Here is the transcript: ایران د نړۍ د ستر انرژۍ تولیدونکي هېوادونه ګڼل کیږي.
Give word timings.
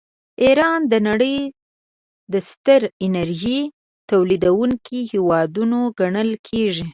ایران 0.43 0.79
د 0.91 0.93
نړۍ 1.07 1.37
د 2.33 2.33
ستر 2.49 2.81
انرژۍ 3.05 3.61
تولیدونکي 4.11 4.99
هېوادونه 5.11 5.77
ګڼل 5.99 6.31
کیږي. 6.47 6.85